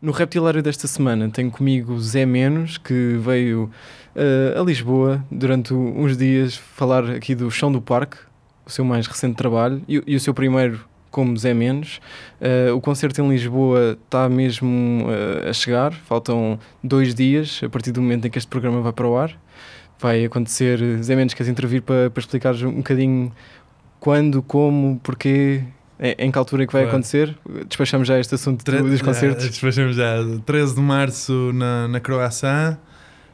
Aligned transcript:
No 0.00 0.12
Reptilário 0.12 0.62
desta 0.62 0.86
semana 0.86 1.28
tenho 1.28 1.50
comigo 1.50 1.98
Zé 2.00 2.24
Menos, 2.24 2.78
que 2.78 3.18
veio 3.20 3.68
eh, 4.14 4.54
a 4.56 4.62
Lisboa 4.62 5.24
durante 5.30 5.74
uns 5.74 6.16
dias 6.16 6.54
falar 6.56 7.10
aqui 7.10 7.34
do 7.34 7.50
Chão 7.50 7.72
do 7.72 7.80
Parque, 7.82 8.16
o 8.64 8.70
seu 8.70 8.84
mais 8.84 9.06
recente 9.08 9.34
trabalho, 9.34 9.82
e, 9.88 9.98
o- 9.98 10.04
e 10.06 10.14
o 10.14 10.20
seu 10.20 10.32
primeiro 10.32 10.80
como 11.10 11.36
Zé 11.36 11.52
Menos. 11.52 12.00
Eh, 12.40 12.70
o 12.70 12.80
concerto 12.80 13.20
em 13.20 13.28
Lisboa 13.28 13.98
está 14.04 14.28
mesmo 14.28 15.04
eh, 15.10 15.48
a 15.50 15.52
chegar, 15.52 15.92
faltam 15.92 16.60
dois 16.82 17.12
dias 17.12 17.60
a 17.64 17.68
partir 17.68 17.90
do 17.90 18.00
momento 18.00 18.26
em 18.26 18.30
que 18.30 18.38
este 18.38 18.48
programa 18.48 18.80
vai 18.80 18.92
para 18.92 19.08
o 19.08 19.16
ar. 19.18 19.36
Vai 19.98 20.24
acontecer, 20.24 20.78
Zé 21.02 21.16
Menos, 21.16 21.34
queres 21.34 21.50
intervir 21.50 21.82
para, 21.82 22.08
para 22.08 22.20
explicares 22.20 22.62
um 22.62 22.70
bocadinho 22.76 23.32
quando, 23.98 24.42
como, 24.42 25.00
porquê, 25.02 25.64
em, 26.00 26.30
que 26.30 26.38
altura 26.38 26.62
é 26.62 26.66
que 26.66 26.72
vai 26.72 26.82
Claro. 26.82 26.96
acontecer? 26.96 27.36
Despachamos 27.68 28.06
já 28.08 28.18
este 28.18 28.34
assunto 28.34 28.64
Tre- 28.64 28.78
do- 28.82 28.88
dos 28.90 28.98
já, 29.00 29.04
concertos. 29.04 29.48
Despachamos 29.48 29.96
já. 29.96 30.16
13 30.46 30.74
de 30.74 30.80
março 30.80 31.50
na, 31.54 31.88
na 31.88 32.00
Croácia, 32.00 32.78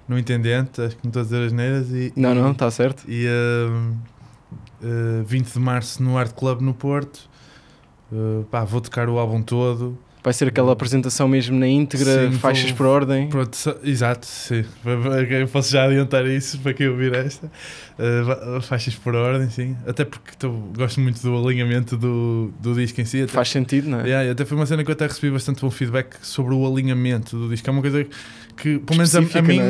no 0.08 0.18
Intendente, 0.18 0.80
acho 0.80 0.96
que 0.96 1.04
não 1.04 1.10
estou 1.10 1.20
a 1.20 1.24
dizer 1.24 1.46
as 1.46 1.52
neiras. 1.52 1.90
E, 1.90 2.12
Não, 2.16 2.32
e, 2.32 2.34
não, 2.34 2.52
está 2.52 2.70
certo. 2.70 3.04
E 3.08 3.26
hum, 3.28 3.94
eh, 4.82 5.22
20 5.26 5.52
de 5.52 5.58
março 5.60 6.02
no 6.02 6.16
Art 6.18 6.32
Club 6.32 6.60
no 6.60 6.74
Porto. 6.74 7.28
Eh, 8.12 8.44
pá, 8.50 8.64
vou 8.64 8.80
tocar 8.80 9.08
o 9.08 9.18
álbum 9.18 9.42
todo. 9.42 9.98
Vai 10.24 10.32
ser 10.32 10.48
aquela 10.48 10.72
apresentação 10.72 11.28
mesmo 11.28 11.54
na 11.58 11.68
íntegra, 11.68 12.30
Sim, 12.30 12.38
faixas 12.38 12.70
vou- 12.70 12.78
por 12.78 12.86
ordem. 12.86 13.28
Pronto, 13.28 13.54
só- 13.54 13.76
exato, 13.84 14.26
sim. 14.26 14.64
Eu 15.30 15.46
posso 15.48 15.70
já 15.70 15.84
adiantar 15.84 16.26
isso 16.26 16.58
para 16.60 16.72
quem 16.72 16.88
ouvir 16.88 17.12
esta. 17.14 17.50
Va- 18.24 18.60
faixas 18.62 18.94
por 18.94 19.14
ordem, 19.14 19.50
sim. 19.50 19.76
Até 19.86 20.02
porque 20.04 20.30
tô- 20.38 20.50
gosto 20.50 20.98
muito 20.98 21.20
do 21.20 21.36
alinhamento 21.46 21.96
do, 21.98 22.50
do 22.58 22.74
disco 22.74 23.00
em 23.02 23.04
si. 23.04 23.22
Até 23.22 23.32
Faz 23.34 23.50
sentido, 23.50 23.88
não 23.90 24.00
é? 24.00 24.04
Yeah, 24.08 24.32
até 24.32 24.46
foi 24.46 24.56
uma 24.56 24.64
cena 24.66 24.82
que 24.82 24.90
eu 24.90 24.94
até 24.94 25.06
recebi 25.06 25.30
bastante 25.30 25.60
bom 25.60 25.70
feedback 25.70 26.16
sobre 26.22 26.54
o 26.54 26.66
alinhamento 26.66 27.36
do 27.36 27.48
disco. 27.50 27.68
É 27.68 27.70
uma 27.70 27.82
coisa 27.82 28.06
que, 28.56 28.78
pelo 28.78 28.96
menos 28.96 29.14
a, 29.14 29.18
a 29.18 29.42
mim? 29.42 29.60